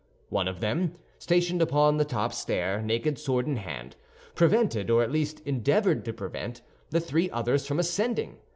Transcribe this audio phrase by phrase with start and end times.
[0.29, 3.97] One of them, stationed upon the top stair, naked sword in hand,
[4.33, 8.39] prevented, or at least endeavored to prevent, the three others from ascending.